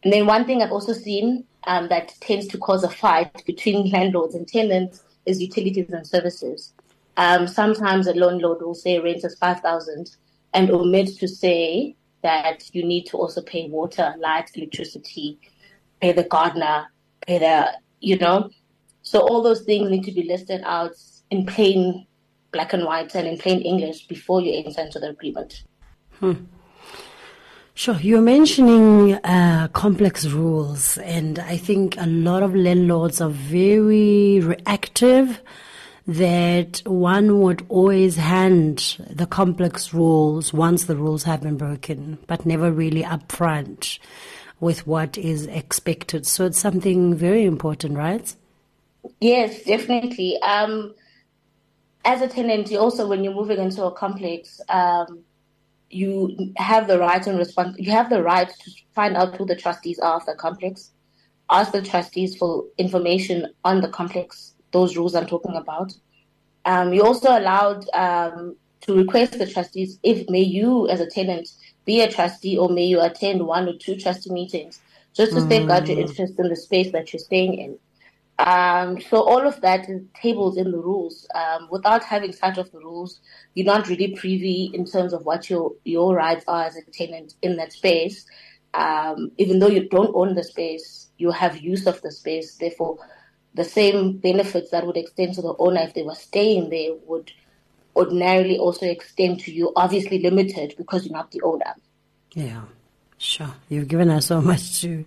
And 0.04 0.12
then 0.12 0.26
one 0.26 0.46
thing 0.46 0.64
I've 0.64 0.72
also 0.72 0.94
seen 0.94 1.46
um, 1.68 1.88
that 1.90 2.14
tends 2.20 2.48
to 2.48 2.58
cause 2.58 2.84
a 2.84 2.90
fight 2.90 3.44
between 3.46 3.90
landlords 3.92 4.36
and 4.36 4.48
tenants 4.48 5.04
is 5.26 5.42
utilities 5.42 5.90
and 5.90 6.06
services. 6.06 6.74
Um, 7.18 7.48
sometimes 7.48 8.08
a 8.08 8.14
landlord 8.14 8.62
will 8.62 8.76
say 8.76 9.00
rent 9.00 9.24
is 9.24 9.38
5000 9.40 10.16
and 10.54 10.70
omit 10.70 11.18
to 11.20 11.28
say 11.28 11.96
that 12.22 12.70
you 12.74 12.84
need 12.84 13.06
to 13.08 13.18
also 13.18 13.42
pay 13.42 13.68
water, 13.70 14.14
light, 14.20 14.50
electricity, 14.56 15.40
pay 16.02 16.12
the 16.12 16.24
gardener, 16.24 16.88
pay 17.26 17.40
the, 17.40 17.72
you 18.00 18.18
know. 18.18 18.50
So 19.04 19.20
all 19.20 19.42
those 19.44 19.62
things 19.62 19.90
need 19.90 20.04
to 20.06 20.12
be 20.12 20.24
listed 20.24 20.62
out 20.66 20.96
in 21.30 21.46
plain 21.46 22.08
black 22.52 22.74
and 22.74 22.86
white 22.86 23.14
and 23.16 23.28
in 23.28 23.38
plain 23.38 23.62
English 23.62 24.08
before 24.08 24.42
you 24.42 24.64
enter 24.66 24.82
into 24.82 25.00
the 25.00 25.10
agreement. 25.10 25.64
Hmm. 26.20 26.34
Sure. 27.78 27.98
You're 28.00 28.22
mentioning 28.22 29.16
uh, 29.16 29.68
complex 29.74 30.26
rules, 30.26 30.98
and 31.00 31.40
I 31.40 31.58
think 31.58 31.98
a 31.98 32.06
lot 32.06 32.42
of 32.42 32.56
landlords 32.56 33.20
are 33.20 33.30
very 33.30 34.40
reactive 34.40 35.42
that 36.08 36.82
one 36.86 37.42
would 37.42 37.66
always 37.68 38.16
hand 38.16 38.98
the 39.10 39.26
complex 39.26 39.94
rules 39.94 40.54
once 40.54 40.86
the 40.86 40.96
rules 40.96 41.24
have 41.24 41.42
been 41.42 41.58
broken, 41.58 42.18
but 42.28 42.46
never 42.46 42.72
really 42.72 43.04
upfront 43.04 44.00
with 44.62 44.88
what 44.88 45.18
is 45.18 45.46
expected. 45.48 46.26
So 46.26 46.46
it's 46.46 46.60
something 46.60 47.14
very 47.14 47.44
important, 47.44 47.98
right? 47.98 48.34
Yes, 49.20 49.64
definitely. 49.64 50.42
Um, 50.42 50.96
as 52.06 52.22
a 52.22 52.30
tenant, 52.30 52.72
you 52.72 52.80
also, 52.80 53.06
when 53.06 53.22
you're 53.26 53.34
moving 53.34 53.60
into 53.60 53.84
a 53.84 53.92
complex, 53.92 54.62
um, 54.70 55.25
you 55.96 56.54
have 56.58 56.88
the 56.88 57.00
right 57.00 57.26
and 57.26 57.40
respons- 57.40 57.76
you 57.78 57.92
have 57.92 58.10
the 58.10 58.22
right 58.22 58.50
to 58.50 58.72
find 58.94 59.16
out 59.16 59.36
who 59.36 59.46
the 59.46 59.56
trustees 59.56 60.00
are 60.00 60.18
of 60.18 60.26
the 60.26 60.36
complex. 60.36 60.92
Ask 61.50 61.72
the 61.72 61.82
trustees 61.82 62.36
for 62.36 62.66
information 62.78 63.54
on 63.64 63.82
the 63.82 63.90
complex, 63.90 64.56
those 64.72 64.98
rules 64.98 65.16
I'm 65.16 65.28
talking 65.28 65.56
about. 65.56 65.94
Um, 66.66 66.94
you're 66.94 67.06
also 67.06 67.38
allowed 67.38 67.88
um, 67.94 68.56
to 68.82 68.96
request 68.96 69.38
the 69.38 69.48
trustees 69.48 70.00
if 70.04 70.28
may 70.30 70.42
you 70.42 70.88
as 70.90 71.00
a 71.00 71.10
tenant 71.10 71.50
be 71.86 72.02
a 72.02 72.12
trustee 72.12 72.58
or 72.58 72.70
may 72.70 72.86
you 72.86 73.00
attend 73.00 73.46
one 73.46 73.70
or 73.70 73.78
two 73.78 73.96
trustee 73.96 74.32
meetings 74.32 74.82
just 75.16 75.34
to 75.34 75.40
mm. 75.40 75.48
safeguard 75.48 75.88
your 75.88 76.00
interest 76.00 76.34
in 76.40 76.50
the 76.50 76.56
space 76.56 76.92
that 76.92 77.14
you're 77.14 77.20
staying 77.20 77.54
in. 77.54 77.78
Um, 78.38 79.00
so 79.00 79.22
all 79.22 79.48
of 79.48 79.62
that 79.62 79.90
is 79.90 80.02
tables 80.14 80.58
in 80.58 80.72
the 80.72 80.78
rules. 80.78 81.28
Um, 81.34 81.70
without 81.72 82.04
having 82.04 82.34
sight 82.34 82.58
of 82.58 82.72
the 82.72 82.80
rules, 82.80 83.22
you're 83.54 83.66
not 83.66 83.88
really 83.88 84.14
privy 84.16 84.72
in 84.74 84.86
terms 84.86 85.14
of 85.14 85.26
what 85.26 85.50
your 85.50 85.72
your 85.86 86.14
rights 86.16 86.44
are 86.48 86.66
as 86.66 86.76
a 86.76 86.82
tenant 86.92 87.36
in 87.42 87.56
that 87.58 87.72
space. 87.72 88.26
Um, 88.74 89.32
even 89.38 89.60
though 89.60 89.70
you 89.70 89.88
don't 89.88 90.14
own 90.14 90.36
the 90.36 90.44
space, 90.44 91.10
you 91.18 91.32
have 91.32 91.58
use 91.58 91.88
of 91.88 92.02
the 92.02 92.12
space. 92.12 92.56
Therefore, 92.56 92.98
the 93.54 93.64
same 93.64 94.18
benefits 94.18 94.70
that 94.72 94.86
would 94.86 94.98
extend 94.98 95.36
to 95.36 95.42
the 95.42 95.56
owner 95.58 95.82
if 95.82 95.94
they 95.94 96.04
were 96.04 96.16
staying 96.16 96.70
there 96.70 96.94
would 97.06 97.32
ordinarily 97.96 98.58
also 98.58 98.86
extend 98.86 99.40
to 99.42 99.52
you. 99.54 99.72
Obviously, 99.78 100.20
limited 100.20 100.76
because 100.78 101.06
you're 101.06 101.14
not 101.14 101.32
the 101.32 101.42
owner. 101.42 101.74
Yeah. 102.34 102.64
Sure. 103.26 103.52
You've 103.70 103.88
given 103.88 104.12
us 104.12 104.28
so 104.28 104.40
much 104.40 104.82
to 104.82 105.04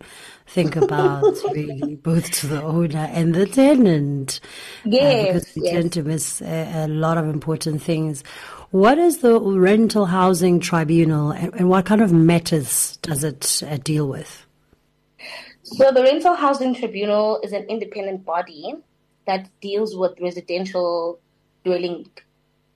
think 0.48 0.74
about, 0.74 1.22
really, 1.52 1.94
both 1.94 2.28
to 2.40 2.48
the 2.48 2.60
owner 2.60 3.08
and 3.12 3.32
the 3.32 3.46
tenant. 3.46 4.40
Yes. 4.84 5.04
Uh, 5.04 5.32
because 5.32 5.54
we 5.54 5.62
yes. 5.62 5.72
tend 5.72 5.92
to 5.92 6.02
miss 6.02 6.42
a, 6.42 6.84
a, 6.84 6.88
lot 6.88 7.16
of 7.16 7.26
important 7.26 7.80
things. 7.80 8.24
What 8.72 8.98
is 8.98 9.18
the 9.18 9.40
Rental 9.40 10.06
Housing 10.06 10.58
Tribunal 10.58 11.30
and, 11.30 11.54
and 11.54 11.68
what 11.70 11.86
kind 11.86 12.02
of 12.02 12.12
matters 12.12 12.96
does 13.02 13.22
it 13.22 13.62
uh, 13.64 13.76
deal 13.76 14.08
with? 14.08 14.44
So, 15.62 15.92
the 15.92 16.02
Rental 16.02 16.34
Housing 16.34 16.74
Tribunal 16.74 17.40
is 17.44 17.52
an 17.52 17.62
independent 17.68 18.24
body 18.24 18.74
that 19.26 19.48
deals 19.60 19.96
with 19.96 20.18
residential 20.20 21.20
dwelling 21.64 22.10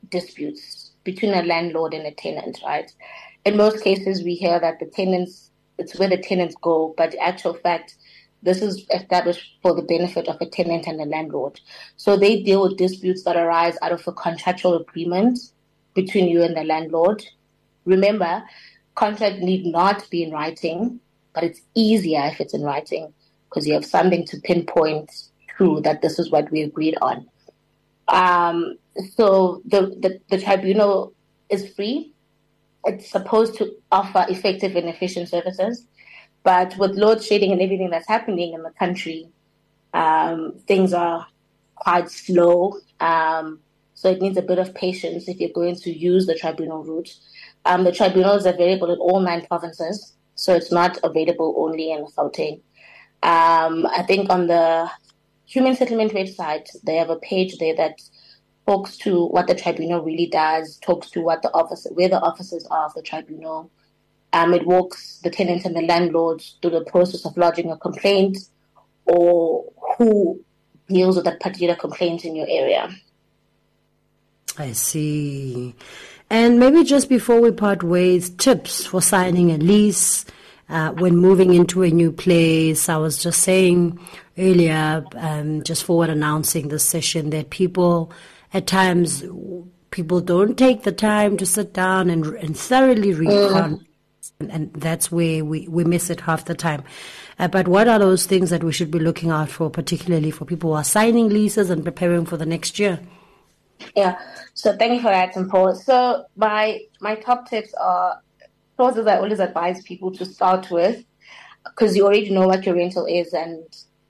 disputes 0.08 0.92
between 1.02 1.34
a 1.34 1.42
landlord 1.42 1.94
and 1.94 2.06
a 2.06 2.12
tenant, 2.12 2.60
right? 2.64 2.92
In 3.44 3.56
most 3.56 3.82
cases, 3.82 4.22
we 4.22 4.34
hear 4.34 4.60
that 4.60 4.78
the 4.78 4.86
tenants, 4.86 5.50
it's 5.78 5.98
where 5.98 6.08
the 6.08 6.16
tenants 6.16 6.54
go, 6.62 6.94
but 6.96 7.14
actual 7.20 7.54
fact, 7.54 7.96
this 8.42 8.62
is 8.62 8.86
established 8.92 9.58
for 9.62 9.74
the 9.74 9.82
benefit 9.82 10.28
of 10.28 10.40
a 10.40 10.46
tenant 10.46 10.86
and 10.86 11.00
a 11.00 11.04
landlord. 11.04 11.60
So 11.96 12.16
they 12.16 12.42
deal 12.42 12.62
with 12.62 12.76
disputes 12.76 13.22
that 13.24 13.36
arise 13.36 13.76
out 13.82 13.92
of 13.92 14.06
a 14.06 14.12
contractual 14.12 14.76
agreement 14.76 15.38
between 15.94 16.28
you 16.28 16.42
and 16.42 16.56
the 16.56 16.64
landlord. 16.64 17.24
Remember, 17.84 18.42
contract 18.94 19.38
need 19.38 19.66
not 19.66 20.08
be 20.10 20.22
in 20.22 20.32
writing, 20.32 21.00
but 21.34 21.44
it's 21.44 21.60
easier 21.74 22.22
if 22.24 22.40
it's 22.40 22.54
in 22.54 22.62
writing 22.62 23.12
because 23.48 23.66
you 23.66 23.74
have 23.74 23.84
something 23.84 24.24
to 24.26 24.40
pinpoint 24.40 25.10
to 25.58 25.80
that 25.82 26.02
this 26.02 26.18
is 26.18 26.30
what 26.30 26.50
we 26.50 26.62
agreed 26.62 26.96
on. 27.02 27.26
Um, 28.08 28.76
so 29.14 29.62
the, 29.64 29.96
the, 30.00 30.20
the 30.30 30.42
tribunal 30.42 31.12
is 31.48 31.72
free 31.74 32.12
it's 32.84 33.10
supposed 33.10 33.56
to 33.56 33.74
offer 33.90 34.26
effective 34.28 34.76
and 34.76 34.88
efficient 34.88 35.28
services. 35.28 35.86
But 36.42 36.76
with 36.76 36.92
load 36.92 37.22
shedding 37.22 37.52
and 37.52 37.60
everything 37.60 37.90
that's 37.90 38.08
happening 38.08 38.52
in 38.52 38.62
the 38.62 38.72
country, 38.72 39.28
um, 39.94 40.54
things 40.66 40.92
are 40.92 41.26
quite 41.76 42.10
slow. 42.10 42.78
Um, 43.00 43.60
so 43.94 44.10
it 44.10 44.20
needs 44.20 44.36
a 44.36 44.42
bit 44.42 44.58
of 44.58 44.74
patience 44.74 45.28
if 45.28 45.38
you're 45.38 45.50
going 45.50 45.76
to 45.76 45.96
use 45.96 46.26
the 46.26 46.34
tribunal 46.34 46.82
route. 46.82 47.14
Um, 47.64 47.84
the 47.84 47.92
tribunal 47.92 48.34
is 48.34 48.46
available 48.46 48.90
in 48.90 48.98
all 48.98 49.20
nine 49.20 49.46
provinces, 49.46 50.14
so 50.34 50.54
it's 50.54 50.72
not 50.72 50.98
available 51.04 51.54
only 51.58 51.92
in 51.92 52.04
Gauteng. 52.06 52.60
Um, 53.22 53.86
I 53.86 54.02
think 54.02 54.30
on 54.30 54.48
the 54.48 54.90
Human 55.46 55.76
Settlement 55.76 56.12
website, 56.12 56.68
they 56.82 56.96
have 56.96 57.10
a 57.10 57.16
page 57.16 57.58
there 57.58 57.76
that 57.76 58.00
talks 58.72 58.96
to 58.96 59.26
what 59.26 59.46
the 59.46 59.54
tribunal 59.54 60.00
really 60.00 60.26
does, 60.26 60.78
talks 60.78 61.10
to 61.10 61.20
what 61.20 61.42
the 61.42 61.52
office, 61.52 61.86
where 61.92 62.08
the 62.08 62.20
offices 62.20 62.66
are 62.70 62.86
of 62.86 62.94
the 62.94 63.02
tribunal. 63.02 63.70
Um, 64.32 64.54
it 64.54 64.66
walks 64.66 65.20
the 65.22 65.28
tenant 65.28 65.66
and 65.66 65.76
the 65.76 65.82
landlord 65.82 66.42
through 66.62 66.70
the 66.70 66.84
process 66.84 67.26
of 67.26 67.36
lodging 67.36 67.70
a 67.70 67.76
complaint 67.76 68.38
or 69.04 69.70
who 69.98 70.42
deals 70.88 71.16
with 71.16 71.26
that 71.26 71.40
particular 71.40 71.74
complaint 71.74 72.24
in 72.24 72.34
your 72.34 72.46
area. 72.48 72.88
I 74.56 74.72
see. 74.72 75.74
And 76.30 76.58
maybe 76.58 76.82
just 76.82 77.10
before 77.10 77.42
we 77.42 77.50
part 77.50 77.82
ways, 77.82 78.30
tips 78.30 78.86
for 78.86 79.02
signing 79.02 79.50
a 79.50 79.58
lease 79.58 80.24
uh, 80.70 80.92
when 80.92 81.18
moving 81.18 81.52
into 81.52 81.82
a 81.82 81.90
new 81.90 82.10
place. 82.10 82.88
I 82.88 82.96
was 82.96 83.22
just 83.22 83.42
saying 83.42 84.00
earlier, 84.38 85.04
um, 85.14 85.62
just 85.62 85.84
forward 85.84 86.08
announcing 86.08 86.68
this 86.68 86.84
session, 86.84 87.28
that 87.30 87.50
people 87.50 88.10
at 88.52 88.66
times 88.66 89.24
people 89.90 90.20
don't 90.20 90.56
take 90.56 90.82
the 90.82 90.92
time 90.92 91.36
to 91.36 91.46
sit 91.46 91.72
down 91.72 92.10
and, 92.10 92.26
and 92.26 92.56
thoroughly 92.56 93.12
read 93.12 93.28
mm. 93.28 93.80
and, 94.40 94.50
and, 94.50 94.72
that's 94.74 95.12
where 95.12 95.44
we, 95.44 95.68
we 95.68 95.84
miss 95.84 96.10
it 96.10 96.20
half 96.20 96.44
the 96.46 96.54
time. 96.54 96.82
Uh, 97.38 97.48
but 97.48 97.68
what 97.68 97.88
are 97.88 97.98
those 97.98 98.26
things 98.26 98.50
that 98.50 98.64
we 98.64 98.72
should 98.72 98.90
be 98.90 98.98
looking 98.98 99.30
out 99.30 99.48
for, 99.48 99.70
particularly 99.70 100.30
for 100.30 100.44
people 100.44 100.70
who 100.70 100.76
are 100.76 100.84
signing 100.84 101.28
leases 101.28 101.70
and 101.70 101.84
preparing 101.84 102.26
for 102.26 102.36
the 102.36 102.46
next 102.46 102.78
year? 102.78 103.00
Yeah, 103.96 104.18
so 104.54 104.76
thank 104.76 104.94
you 104.94 105.00
for 105.00 105.10
that, 105.10 105.34
Mpho. 105.34 105.76
So 105.76 106.24
my 106.36 106.80
my 107.00 107.16
top 107.16 107.48
tips 107.48 107.74
are 107.74 108.20
clauses 108.76 109.06
I 109.06 109.16
always 109.16 109.40
advise 109.40 109.82
people 109.82 110.12
to 110.12 110.24
start 110.24 110.70
with 110.70 111.04
because 111.64 111.96
you 111.96 112.04
already 112.04 112.30
know 112.30 112.46
what 112.46 112.64
your 112.64 112.76
rental 112.76 113.06
is 113.06 113.32
and 113.32 113.64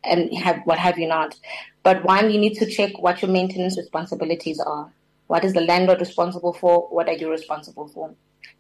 and 0.05 0.33
have 0.37 0.61
what 0.65 0.79
have 0.79 0.99
you 0.99 1.09
not. 1.09 1.37
But 1.83 2.05
one, 2.05 2.31
you 2.31 2.39
need 2.39 2.55
to 2.55 2.67
check 2.67 2.99
what 2.99 3.23
your 3.23 3.31
maintenance 3.31 3.77
responsibilities 3.77 4.61
are. 4.61 4.93
What 5.27 5.45
is 5.45 5.55
the 5.55 5.63
landlord 5.63 6.01
responsible 6.01 6.53
for? 6.53 6.89
What 6.91 7.09
are 7.09 7.15
you 7.15 7.31
responsible 7.31 7.89
for? 7.89 8.15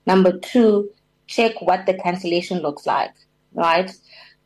Number 0.06 0.38
two, 0.38 0.90
check 1.26 1.60
what 1.60 1.86
the 1.86 1.94
cancellation 1.94 2.60
looks 2.60 2.86
like, 2.86 3.12
right? 3.52 3.90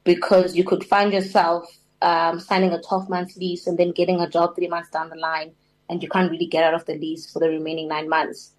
Because 0.04 0.56
you 0.56 0.64
could 0.64 0.84
find 0.84 1.12
yourself 1.12 1.78
um, 2.02 2.38
signing 2.38 2.72
a 2.72 2.82
12 2.82 3.08
month 3.08 3.36
lease 3.36 3.66
and 3.66 3.78
then 3.78 3.92
getting 3.92 4.20
a 4.20 4.28
job 4.28 4.54
three 4.54 4.68
months 4.68 4.90
down 4.90 5.08
the 5.08 5.16
line, 5.16 5.52
and 5.88 6.02
you 6.02 6.08
can't 6.08 6.30
really 6.30 6.46
get 6.46 6.64
out 6.64 6.74
of 6.74 6.84
the 6.86 6.94
lease 6.94 7.30
for 7.30 7.38
the 7.38 7.48
remaining 7.48 7.88
nine 7.88 8.08
months. 8.08 8.52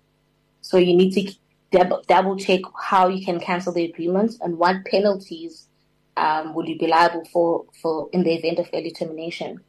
So 0.62 0.78
you 0.78 0.96
need 0.96 1.12
to 1.14 1.32
double, 1.72 2.02
double 2.08 2.38
check 2.38 2.62
how 2.82 3.08
you 3.08 3.24
can 3.24 3.40
cancel 3.40 3.74
the 3.74 3.86
agreement 3.86 4.36
and 4.42 4.58
what 4.58 4.86
penalties 4.86 5.67
um, 6.18 6.54
will 6.54 6.68
you 6.68 6.78
be 6.78 6.88
liable 6.88 7.24
for, 7.32 7.66
for 7.82 8.10
in 8.12 8.24
the 8.24 8.34
event 8.34 8.60
of 8.60 8.70
early 8.74 8.92
termination. 8.92 9.62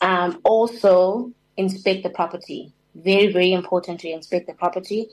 Um, 0.00 0.40
also, 0.44 1.32
inspect 1.56 2.02
the 2.02 2.10
property. 2.10 2.72
Very, 2.94 3.32
very 3.32 3.52
important 3.52 4.00
to 4.00 4.10
inspect 4.10 4.46
the 4.46 4.54
property 4.54 5.08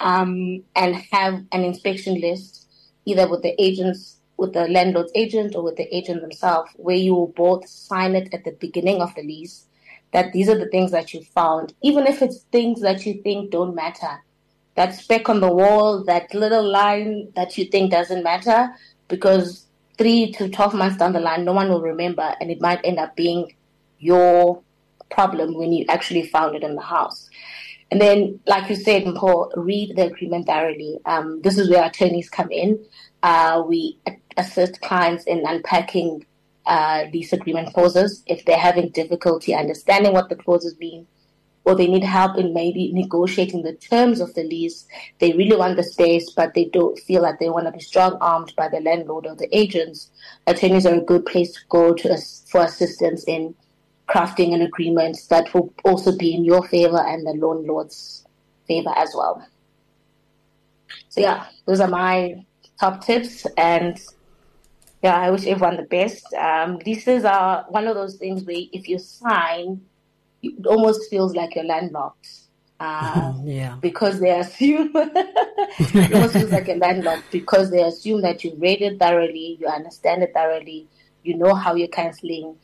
um, 0.00 0.62
and 0.74 0.96
have 1.12 1.34
an 1.52 1.62
inspection 1.62 2.20
list, 2.20 2.66
either 3.04 3.28
with 3.28 3.42
the 3.42 3.54
agents, 3.62 4.16
with 4.36 4.52
the 4.52 4.66
landlord's 4.68 5.12
agent, 5.14 5.54
or 5.54 5.62
with 5.62 5.76
the 5.76 5.96
agent 5.96 6.20
themselves, 6.20 6.70
where 6.76 6.96
you 6.96 7.14
will 7.14 7.28
both 7.28 7.66
sign 7.68 8.16
it 8.16 8.34
at 8.34 8.44
the 8.44 8.52
beginning 8.52 9.00
of 9.00 9.14
the 9.14 9.22
lease. 9.22 9.66
That 10.12 10.32
these 10.32 10.48
are 10.48 10.58
the 10.58 10.68
things 10.68 10.90
that 10.90 11.14
you 11.14 11.22
found, 11.22 11.72
even 11.82 12.06
if 12.06 12.20
it's 12.20 12.40
things 12.52 12.82
that 12.82 13.06
you 13.06 13.22
think 13.22 13.50
don't 13.50 13.74
matter. 13.74 14.22
That 14.74 14.94
speck 14.94 15.28
on 15.30 15.40
the 15.40 15.52
wall, 15.52 16.04
that 16.04 16.34
little 16.34 16.68
line 16.68 17.28
that 17.34 17.56
you 17.56 17.66
think 17.66 17.92
doesn't 17.92 18.22
matter, 18.22 18.74
because 19.12 19.66
three 19.98 20.32
to 20.32 20.48
12 20.48 20.72
months 20.72 20.96
down 20.96 21.12
the 21.12 21.20
line, 21.20 21.44
no 21.44 21.52
one 21.52 21.68
will 21.68 21.82
remember, 21.82 22.34
and 22.40 22.50
it 22.50 22.62
might 22.62 22.80
end 22.82 22.98
up 22.98 23.14
being 23.14 23.54
your 23.98 24.62
problem 25.10 25.54
when 25.54 25.70
you 25.70 25.84
actually 25.90 26.26
found 26.26 26.56
it 26.56 26.62
in 26.62 26.74
the 26.74 26.80
house. 26.80 27.28
And 27.90 28.00
then, 28.00 28.40
like 28.46 28.70
you 28.70 28.74
said, 28.74 29.04
Mpho, 29.04 29.50
read 29.54 29.96
the 29.96 30.06
agreement 30.06 30.46
thoroughly. 30.46 30.98
Um, 31.04 31.42
this 31.42 31.58
is 31.58 31.68
where 31.68 31.84
attorneys 31.84 32.30
come 32.30 32.50
in. 32.50 32.82
Uh, 33.22 33.62
we 33.68 33.98
assist 34.38 34.80
clients 34.80 35.24
in 35.24 35.44
unpacking 35.46 36.24
uh, 36.64 37.04
lease 37.12 37.34
agreement 37.34 37.74
clauses 37.74 38.22
if 38.26 38.46
they're 38.46 38.56
having 38.56 38.88
difficulty 38.88 39.54
understanding 39.54 40.14
what 40.14 40.30
the 40.30 40.36
clauses 40.36 40.74
mean, 40.78 41.06
or 41.64 41.74
they 41.74 41.86
need 41.86 42.04
help 42.04 42.36
in 42.36 42.52
maybe 42.52 42.92
negotiating 42.92 43.62
the 43.62 43.74
terms 43.74 44.20
of 44.20 44.34
the 44.34 44.42
lease. 44.42 44.86
They 45.18 45.32
really 45.32 45.56
want 45.56 45.76
the 45.76 45.82
space, 45.82 46.30
but 46.32 46.54
they 46.54 46.66
don't 46.66 46.98
feel 47.00 47.22
like 47.22 47.38
they 47.38 47.50
want 47.50 47.66
to 47.66 47.72
be 47.72 47.80
strong 47.80 48.18
armed 48.20 48.52
by 48.56 48.68
the 48.68 48.80
landlord 48.80 49.26
or 49.26 49.36
the 49.36 49.48
agents. 49.56 50.10
Attorneys 50.46 50.86
are 50.86 50.94
a 50.94 51.00
good 51.00 51.24
place 51.26 51.52
to 51.52 51.60
go 51.68 51.94
to 51.94 52.18
for 52.48 52.62
assistance 52.62 53.24
in 53.24 53.54
crafting 54.08 54.52
an 54.52 54.62
agreement 54.62 55.18
that 55.30 55.52
will 55.54 55.72
also 55.84 56.16
be 56.16 56.34
in 56.34 56.44
your 56.44 56.66
favor 56.68 56.98
and 56.98 57.26
the 57.26 57.32
landlord's 57.32 58.26
favor 58.66 58.92
as 58.96 59.12
well. 59.16 59.46
So 61.08 61.20
yeah, 61.20 61.46
those 61.66 61.80
are 61.80 61.88
my 61.88 62.44
top 62.80 63.04
tips 63.04 63.46
and 63.56 63.98
yeah, 65.02 65.16
I 65.16 65.30
wish 65.30 65.46
everyone 65.46 65.76
the 65.76 65.82
best. 65.82 66.32
Um, 66.34 66.78
leases 66.86 67.24
are 67.24 67.64
one 67.68 67.88
of 67.88 67.96
those 67.96 68.16
things 68.16 68.44
where 68.44 68.62
if 68.72 68.88
you 68.88 68.98
sign, 68.98 69.82
it 70.42 70.66
almost 70.66 71.08
feels 71.10 71.34
like 71.34 71.54
you're 71.54 71.64
landlocked. 71.64 72.28
Uh, 72.80 73.34
yeah. 73.44 73.76
Because 73.80 74.20
they 74.20 74.30
assume 74.30 74.90
it 74.94 76.14
almost 76.14 76.34
feels 76.34 76.50
like 76.50 76.68
a 76.68 76.74
landlocked 76.74 77.30
because 77.30 77.70
they 77.70 77.82
assume 77.82 78.22
that 78.22 78.42
you 78.44 78.54
read 78.58 78.82
it 78.82 78.98
thoroughly, 78.98 79.56
you 79.60 79.66
understand 79.66 80.22
it 80.22 80.32
thoroughly, 80.34 80.88
you 81.22 81.36
know 81.36 81.54
how 81.54 81.74
you're 81.74 81.88
canceling, 81.88 82.56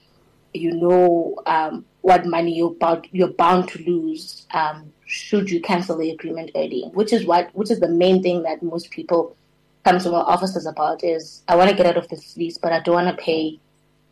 you 0.52 0.73
know 0.73 1.37
um, 1.47 1.85
what 2.00 2.26
money 2.26 2.56
you're 2.56 2.75
bound, 2.75 3.06
you're 3.12 3.32
bound 3.32 3.68
to 3.68 3.82
lose 3.85 4.47
um, 4.52 4.92
should 5.06 5.50
you 5.50 5.61
cancel 5.61 5.97
the 5.97 6.11
agreement 6.11 6.50
early, 6.54 6.85
which 6.92 7.12
is 7.12 7.25
what 7.25 7.50
which 7.54 7.70
is 7.70 7.80
the 7.80 7.88
main 7.88 8.23
thing 8.23 8.42
that 8.42 8.62
most 8.62 8.90
people 8.90 9.37
come 9.85 9.99
to 9.99 10.14
our 10.14 10.28
offices 10.28 10.66
about 10.66 11.02
is 11.02 11.42
I 11.49 11.56
want 11.56 11.70
to 11.70 11.76
get 11.76 11.87
out 11.87 11.97
of 11.97 12.08
this 12.08 12.37
lease, 12.37 12.58
but 12.58 12.73
I 12.73 12.80
don't 12.80 12.94
want 12.94 13.16
to 13.16 13.23
pay 13.23 13.58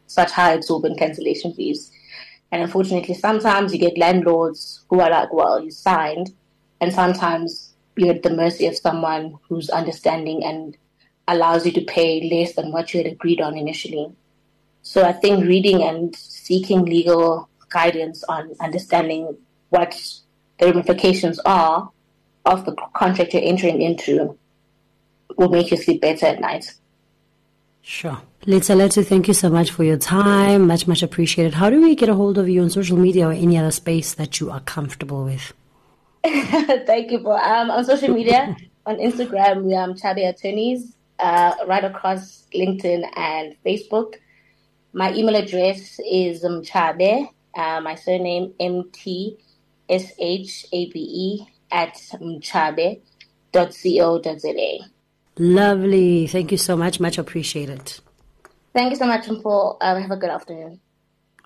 such 0.06 0.30
high 0.30 0.54
exorbitant 0.54 0.98
cancellation 0.98 1.52
fees. 1.52 1.90
And 2.52 2.62
unfortunately, 2.62 3.14
sometimes 3.14 3.72
you 3.72 3.78
get 3.78 3.98
landlords 3.98 4.84
who 4.88 5.00
are 5.00 5.10
like, 5.10 5.32
well, 5.32 5.62
you 5.62 5.70
signed, 5.70 6.32
and 6.80 6.92
sometimes 6.92 7.74
you're 7.96 8.14
at 8.14 8.22
the 8.22 8.34
mercy 8.34 8.66
of 8.66 8.76
someone 8.76 9.38
who's 9.48 9.68
understanding 9.70 10.44
and 10.44 10.76
allows 11.28 11.66
you 11.66 11.72
to 11.72 11.84
pay 11.84 12.28
less 12.30 12.54
than 12.54 12.70
what 12.70 12.94
you 12.94 13.02
had 13.02 13.12
agreed 13.12 13.40
on 13.40 13.56
initially. 13.56 14.12
So 14.82 15.02
I 15.02 15.12
think 15.12 15.44
reading 15.44 15.82
and 15.82 16.14
seeking 16.14 16.84
legal 16.84 17.48
guidance 17.70 18.22
on 18.24 18.54
understanding 18.60 19.36
what 19.70 20.00
the 20.58 20.66
ramifications 20.66 21.40
are 21.40 21.90
of 22.44 22.64
the 22.64 22.76
contract 22.94 23.34
you're 23.34 23.42
entering 23.42 23.82
into 23.82 24.38
will 25.36 25.48
make 25.48 25.70
you 25.70 25.76
sleep 25.76 26.00
better 26.00 26.26
at 26.26 26.40
night. 26.40 26.72
Sure. 27.88 28.20
Letsa 28.46 29.06
thank 29.06 29.28
you 29.28 29.34
so 29.34 29.48
much 29.48 29.70
for 29.70 29.84
your 29.84 29.96
time. 29.96 30.66
Much, 30.66 30.88
much 30.88 31.04
appreciated. 31.04 31.54
How 31.54 31.70
do 31.70 31.80
we 31.80 31.94
get 31.94 32.08
a 32.08 32.16
hold 32.16 32.36
of 32.36 32.48
you 32.48 32.60
on 32.62 32.68
social 32.68 32.96
media 32.96 33.28
or 33.28 33.32
any 33.32 33.56
other 33.56 33.70
space 33.70 34.14
that 34.14 34.40
you 34.40 34.50
are 34.50 34.58
comfortable 34.58 35.22
with? 35.24 35.52
thank 36.24 37.12
you 37.12 37.20
for 37.20 37.40
um, 37.40 37.70
on 37.70 37.84
social 37.84 38.12
media. 38.12 38.56
on 38.86 38.96
Instagram, 38.96 39.62
we 39.62 39.76
are 39.76 39.86
Mtshabi 39.86 40.28
Attorneys, 40.28 40.96
uh, 41.20 41.54
right 41.68 41.84
across 41.84 42.48
LinkedIn 42.52 43.08
and 43.16 43.54
Facebook. 43.64 44.14
My 44.92 45.14
email 45.14 45.36
address 45.36 46.00
is 46.04 46.42
Mtshabi, 46.42 47.30
uh, 47.54 47.80
my 47.82 47.94
surname 47.94 48.52
M 48.58 48.90
T 48.90 49.38
S 49.88 50.10
H 50.18 50.66
A 50.72 50.90
B 50.90 50.98
E 50.98 51.46
at 51.70 51.94
mchabe.co.za. 51.94 53.00
Lovely. 55.38 56.26
Thank 56.26 56.52
you 56.52 56.58
so 56.58 56.76
much. 56.76 57.00
Much 57.00 57.18
appreciated. 57.18 58.00
Thank 58.72 58.90
you 58.90 58.96
so 58.96 59.06
much, 59.06 59.26
Mpho. 59.26 59.76
Um, 59.80 60.02
have 60.02 60.10
a 60.10 60.16
good 60.16 60.30
afternoon. 60.30 60.80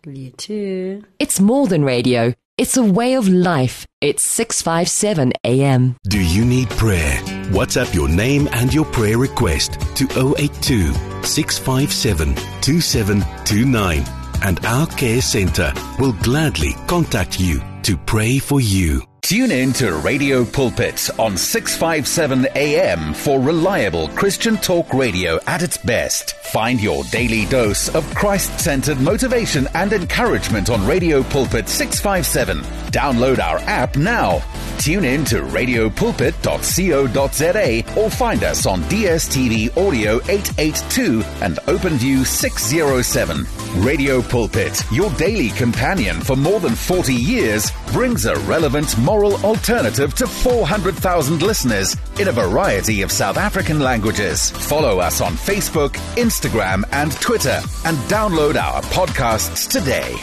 You 0.07 0.31
too. 0.31 1.05
It's 1.19 1.41
more 1.41 1.67
than 1.67 1.85
radio. 1.85 2.35
It's 2.57 2.77
a 2.77 2.83
way 2.83 3.15
of 3.15 3.29
life. 3.29 3.87
It's 4.01 4.23
657 4.23 5.33
AM. 5.45 5.97
Do 6.09 6.21
you 6.21 6.45
need 6.45 6.69
prayer? 6.71 7.17
WhatsApp 7.53 7.95
your 7.95 8.09
name 8.09 8.49
and 8.53 8.73
your 8.73 8.85
prayer 8.85 9.19
request 9.19 9.81
to 9.97 10.05
082 10.37 10.93
657 11.25 12.35
2729 12.61 14.05
and 14.43 14.65
our 14.67 14.87
care 14.89 15.21
center 15.21 15.73
will 15.99 16.13
gladly 16.15 16.75
contact 16.87 17.41
you 17.41 17.63
to 17.83 17.97
pray 17.97 18.39
for 18.39 18.61
you. 18.61 19.03
Tune 19.23 19.51
in 19.53 19.73
to 19.75 19.95
Radio 19.97 20.45
Pulpit 20.45 21.11
on 21.19 21.37
657 21.37 22.47
AM 22.57 23.13
for 23.15 23.39
reliable 23.39 24.09
Christian 24.09 24.57
talk 24.57 24.93
radio 24.95 25.39
at 25.47 25.63
its 25.63 25.77
best. 25.77 26.35
Find 26.47 26.81
your 26.81 27.05
daily 27.05 27.45
dose 27.47 27.95
of 27.95 28.05
Christ 28.15 28.59
centered 28.59 28.99
motivation 29.01 29.69
and 29.75 29.93
encouragement 29.93 30.71
on 30.71 30.85
Radio 30.87 31.23
Pulpit 31.23 31.69
657. 31.69 32.61
Download 32.91 33.39
our 33.39 33.59
app 33.69 33.97
now. 33.97 34.43
Tune 34.79 35.05
in 35.05 35.25
to 35.27 35.43
radiopulpit.co.za 35.43 38.01
or 38.01 38.11
find 38.11 38.43
us 38.43 38.65
on 38.67 38.81
DSTV 38.85 39.77
Audio 39.77 40.17
882 40.29 41.23
and 41.43 41.57
OpenView 41.67 42.25
607. 42.25 43.47
Radio 43.85 44.21
Pulpit, 44.23 44.83
your 44.91 45.11
daily 45.11 45.51
companion 45.51 46.21
for 46.21 46.35
more 46.35 46.59
than 46.59 46.75
40 46.75 47.15
years, 47.15 47.71
brings 47.93 48.27
a 48.27 48.35
relevant 48.41 48.99
moral 49.11 49.45
alternative 49.45 50.15
to 50.15 50.25
400,000 50.25 51.43
listeners 51.43 51.97
in 52.21 52.29
a 52.29 52.33
variety 52.33 53.03
of 53.03 53.11
South 53.11 53.39
African 53.39 53.81
languages. 53.81 54.53
Follow 54.53 55.01
us 55.01 55.21
on 55.21 55.33
Facebook, 55.33 55.95
Instagram, 56.15 56.85
and 56.93 57.11
Twitter 57.15 57.61
and 57.85 57.97
download 58.09 58.55
our 58.55 58.81
podcasts 58.83 59.69
today. 59.69 60.15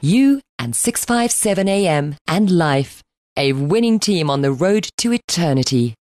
You 0.00 0.40
and 0.58 0.74
657 0.74 1.68
AM 1.68 2.16
and 2.26 2.50
Life, 2.50 3.02
a 3.36 3.52
winning 3.52 3.98
team 4.00 4.30
on 4.30 4.40
the 4.40 4.52
road 4.52 4.88
to 4.98 5.12
eternity. 5.12 5.94